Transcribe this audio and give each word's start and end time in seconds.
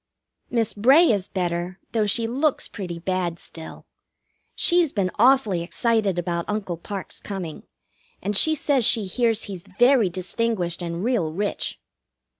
Miss 0.49 0.73
Bray 0.73 1.11
is 1.11 1.27
better, 1.27 1.79
though 1.91 2.07
she 2.07 2.25
looks 2.25 2.67
pretty 2.67 2.97
bad 2.97 3.37
still. 3.37 3.85
She's 4.55 4.91
been 4.91 5.11
awfully 5.19 5.61
excited 5.61 6.17
about 6.17 6.45
Uncle 6.47 6.75
Parke's 6.77 7.19
coming, 7.19 7.67
and 8.19 8.35
she 8.35 8.55
says 8.55 8.83
she 8.83 9.05
hears 9.05 9.43
he's 9.43 9.61
very 9.61 10.09
distinguished 10.09 10.81
and 10.81 11.03
real 11.03 11.31
rich. 11.31 11.79